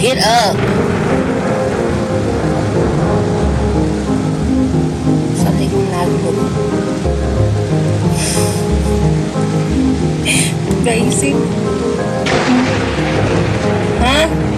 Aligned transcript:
Get 0.00 0.16
up! 0.24 0.56
Sabi 5.36 5.68
kong 5.68 5.92
nagulog. 5.92 6.52
Naisip. 10.88 11.36
Ha? 14.00 14.24
Huh? 14.24 14.49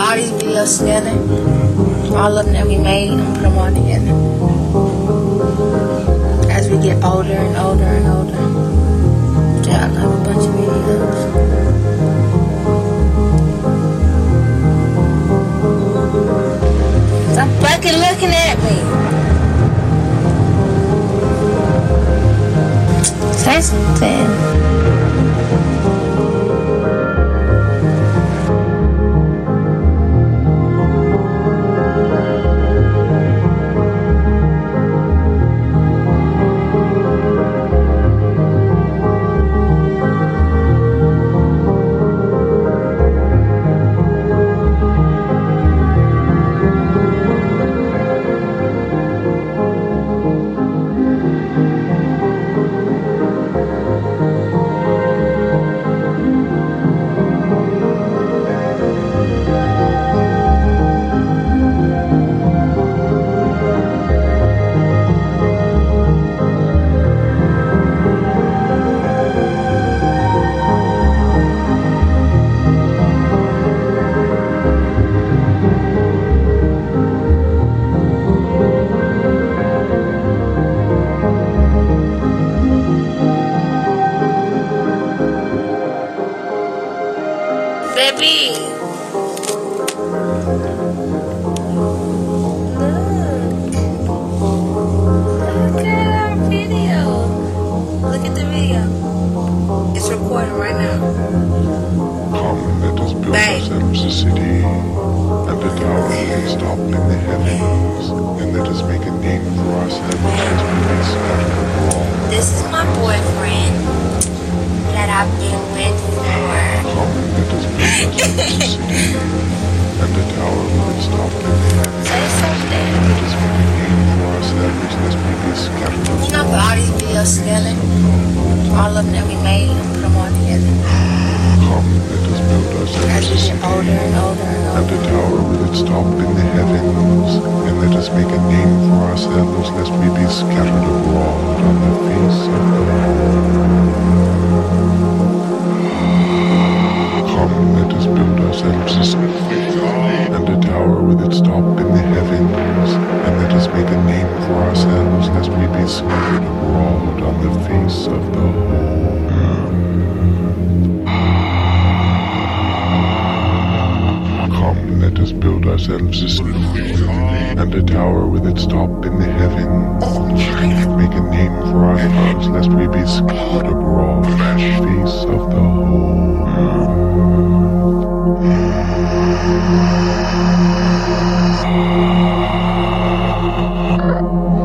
all 0.00 0.16
these 0.16 0.30
videos 0.30 0.78
together. 0.78 1.10
All 2.16 2.38
of 2.38 2.46
them 2.46 2.54
that 2.54 2.66
we 2.66 2.78
made, 2.78 3.10
I'm 3.10 3.18
gonna 3.18 3.34
put 3.34 3.42
them 3.42 3.58
all 3.58 3.70
together. 3.70 4.12
As 6.50 6.70
we 6.70 6.78
get 6.78 7.04
older 7.04 7.34
and 7.34 7.56
older 7.56 7.84
and 7.84 8.06
older. 8.08 8.40
Yeah, 9.68 9.84
I 9.84 9.88
have 10.00 10.10
a 10.10 10.16
bunch 10.24 10.44
of 10.48 10.54
videos. 10.56 11.18
Stop 17.34 17.50
fucking 17.60 17.98
looking 18.06 18.32
at 18.32 18.56
me. 18.64 18.76
Say 23.36 23.60
something. 23.60 25.09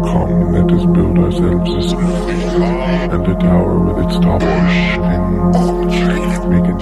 Come, 0.06 0.54
let 0.54 0.72
us 0.72 0.86
build 0.86 1.18
ourselves 1.20 1.70
a 1.76 1.82
and 3.14 3.28
a 3.28 3.36
tower 3.36 3.80
with 3.86 4.06
its 4.06 4.18
top. 4.20 4.42
We 6.50 6.58
can 6.62 6.78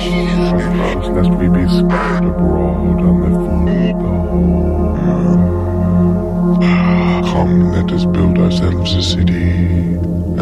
lest 1.15 1.31
we 1.31 1.47
be 1.49 1.67
scattered 1.67 2.29
abroad 2.29 2.99
on 3.01 3.15
the 3.21 3.29
the. 3.29 4.13
Come, 7.29 7.71
let 7.73 7.91
us 7.91 8.05
build 8.05 8.37
ourselves 8.39 8.93
a 8.95 9.03
city 9.03 9.92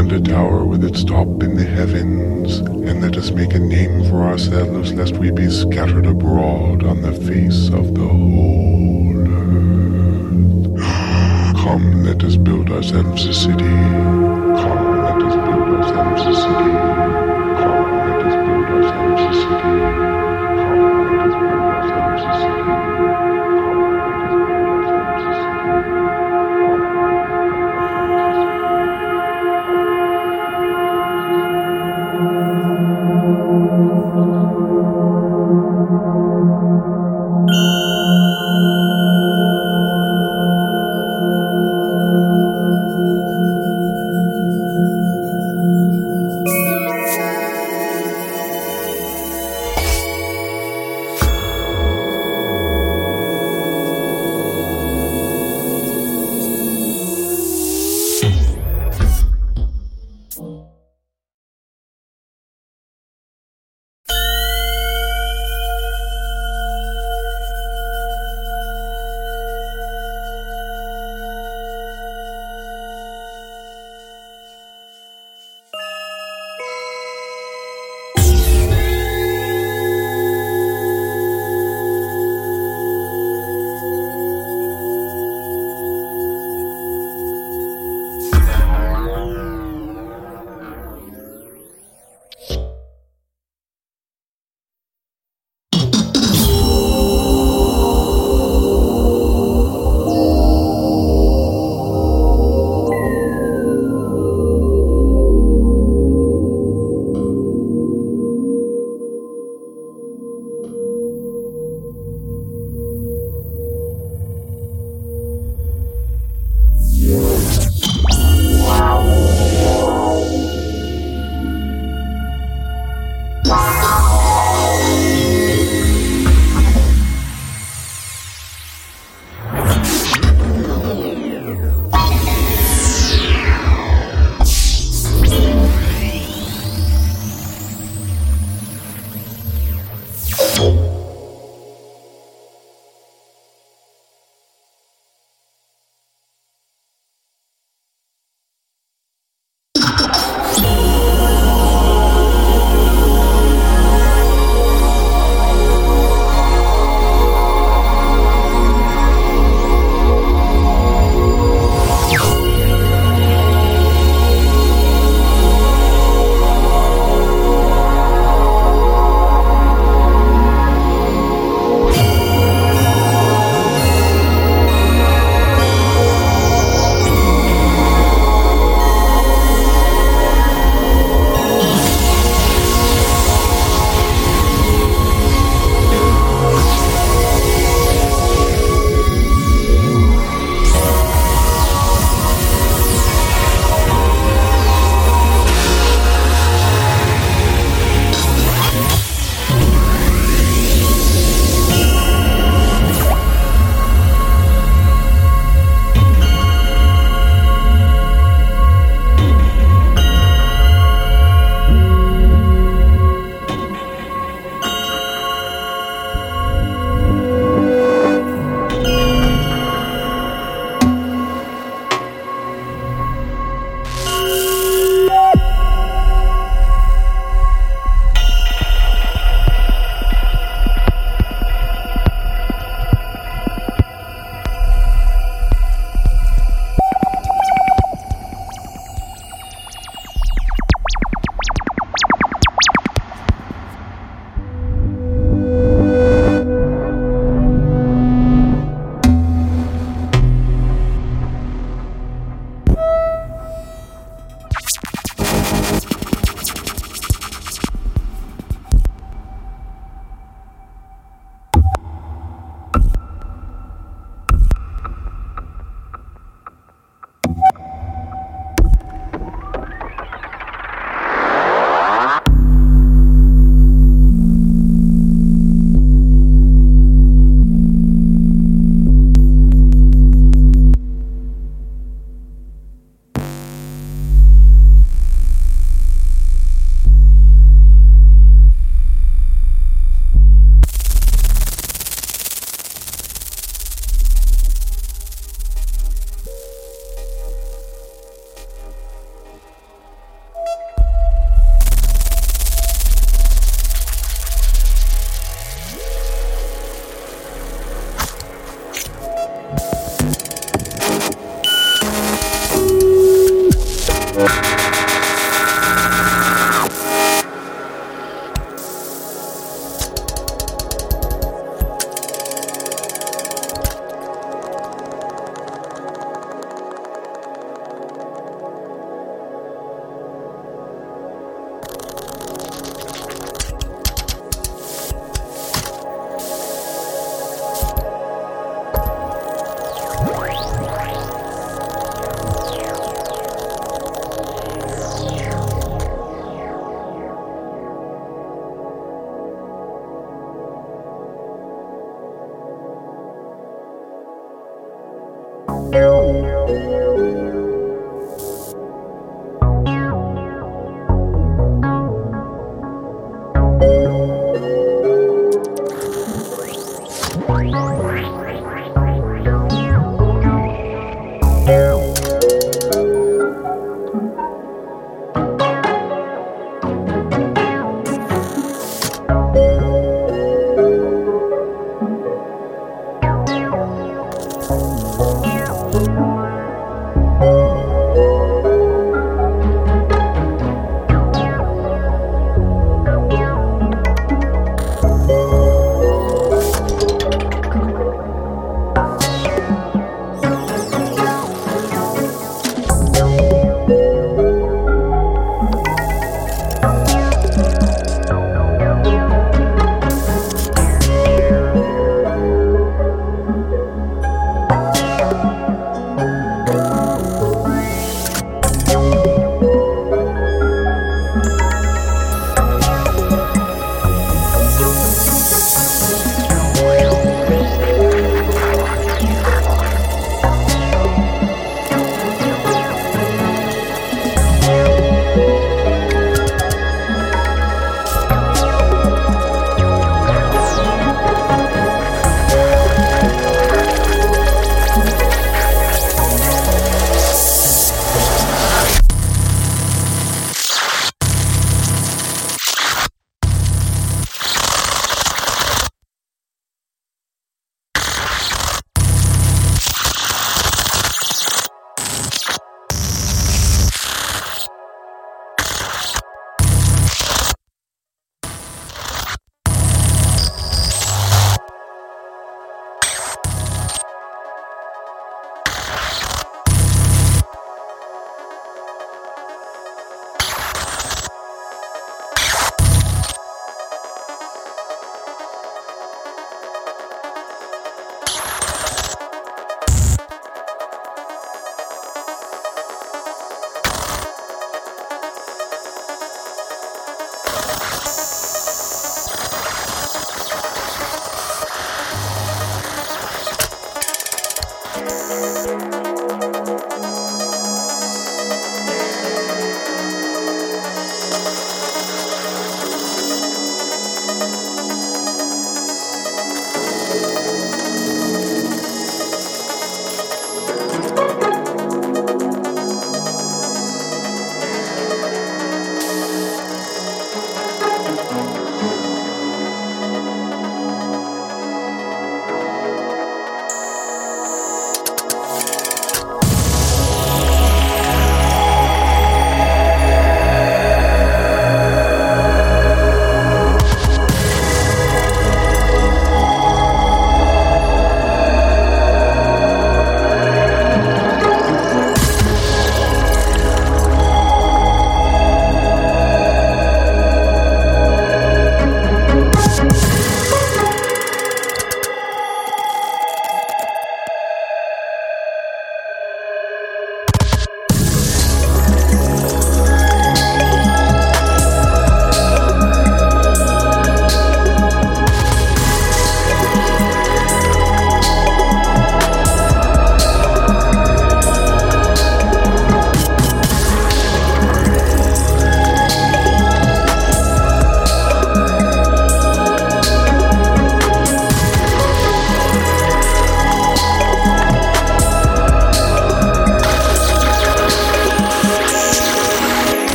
and 0.00 0.12
a 0.12 0.20
tower 0.32 0.64
with 0.64 0.82
its 0.82 1.04
top 1.04 1.42
in 1.42 1.56
the 1.56 1.64
heavens, 1.64 2.56
and 2.60 3.02
let 3.02 3.18
us 3.18 3.32
make 3.32 3.52
a 3.52 3.58
name 3.58 4.02
for 4.08 4.22
ourselves, 4.22 4.94
lest 4.94 5.18
we 5.18 5.30
be 5.30 5.50
scattered 5.50 6.06
abroad 6.06 6.82
on 6.84 7.02
the 7.02 7.12
face 7.12 7.68
of 7.68 7.94
the 7.94 8.08
whole 8.08 9.28
earth. 9.28 10.80
Come, 11.62 12.02
let 12.02 12.24
us 12.24 12.36
build 12.36 12.70
ourselves 12.70 13.26
a 13.26 13.34
city 13.34 14.29